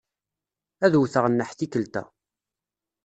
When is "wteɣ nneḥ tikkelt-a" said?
1.01-2.03